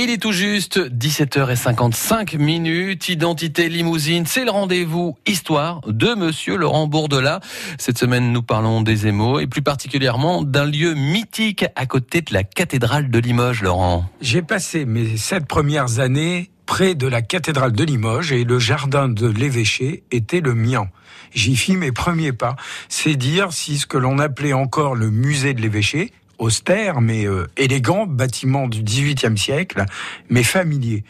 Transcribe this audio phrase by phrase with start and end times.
[0.00, 3.10] Et il est tout juste 17h55 minutes.
[3.10, 7.40] Identité limousine, c'est le rendez-vous histoire de monsieur Laurent Bourdelat.
[7.76, 12.32] Cette semaine, nous parlons des émaux et plus particulièrement d'un lieu mythique à côté de
[12.32, 14.06] la cathédrale de Limoges, Laurent.
[14.22, 19.06] J'ai passé mes sept premières années près de la cathédrale de Limoges et le jardin
[19.06, 20.88] de l'évêché était le mien.
[21.34, 22.56] J'y fis mes premiers pas.
[22.88, 27.46] C'est dire si ce que l'on appelait encore le musée de l'évêché, austère mais euh,
[27.56, 29.84] élégant, bâtiment du XVIIIe siècle,
[30.28, 31.04] mais familier.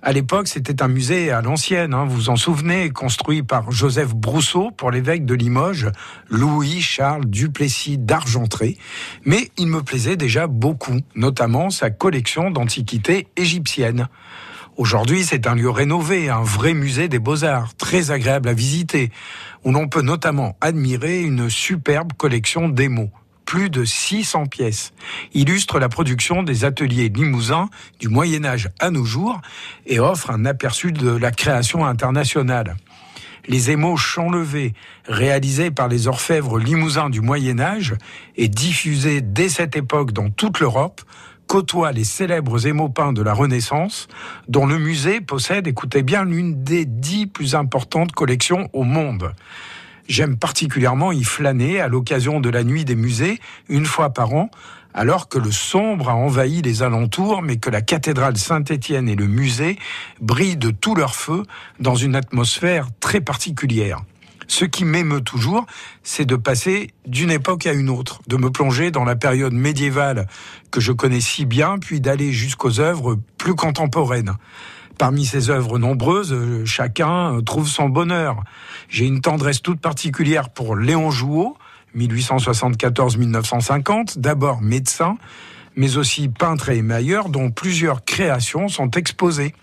[0.00, 4.14] À l'époque, c'était un musée à l'ancienne, hein, vous vous en souvenez, construit par Joseph
[4.14, 5.90] Brousseau pour l'évêque de Limoges,
[6.30, 8.78] Louis-Charles Duplessis d'Argentré.
[9.24, 14.08] Mais il me plaisait déjà beaucoup, notamment sa collection d'antiquités égyptiennes.
[14.76, 19.10] Aujourd'hui, c'est un lieu rénové, un vrai musée des beaux-arts, très agréable à visiter,
[19.64, 23.10] où l'on peut notamment admirer une superbe collection d'émaux
[23.48, 24.92] plus de 600 pièces,
[25.32, 29.40] illustre la production des ateliers limousins du Moyen Âge à nos jours
[29.86, 32.76] et offre un aperçu de la création internationale.
[33.46, 34.74] Les émaux chanlevés,
[35.06, 37.94] réalisés par les orfèvres limousins du Moyen Âge
[38.36, 41.00] et diffusés dès cette époque dans toute l'Europe,
[41.46, 44.08] côtoient les célèbres émaux peints de la Renaissance,
[44.48, 49.32] dont le musée possède, écoutez bien, l'une des dix plus importantes collections au monde.
[50.08, 54.50] J'aime particulièrement y flâner à l'occasion de la nuit des musées, une fois par an,
[54.94, 59.26] alors que le sombre a envahi les alentours, mais que la cathédrale Saint-Étienne et le
[59.26, 59.78] musée
[60.20, 61.42] brillent de tout leur feu
[61.78, 64.00] dans une atmosphère très particulière.
[64.46, 65.66] Ce qui m'émeut toujours,
[66.02, 70.26] c'est de passer d'une époque à une autre, de me plonger dans la période médiévale
[70.70, 74.36] que je connais si bien, puis d'aller jusqu'aux œuvres plus contemporaines.
[74.98, 78.42] Parmi ces œuvres nombreuses, euh, chacun euh, trouve son bonheur.
[78.88, 81.56] J'ai une tendresse toute particulière pour Léon Jouot,
[81.96, 85.16] 1874-1950, d'abord médecin,
[85.76, 89.54] mais aussi peintre et émailleur dont plusieurs créations sont exposées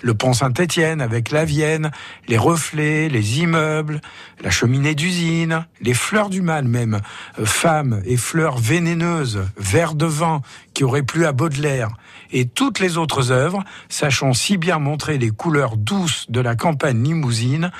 [0.00, 1.90] le pont Saint-Étienne avec la Vienne,
[2.26, 4.00] les reflets, les immeubles,
[4.42, 7.00] la cheminée d'usine, les fleurs du mal même,
[7.38, 10.42] euh, femmes et fleurs vénéneuses, verres de vin
[10.74, 11.90] qui auraient plu à Baudelaire,
[12.30, 17.02] et toutes les autres œuvres, sachant si bien montrer les couleurs douces de la campagne
[17.02, 17.70] limousine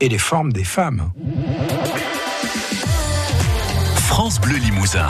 [0.00, 1.10] et les formes des femmes.
[3.96, 5.08] France Bleu Limousin.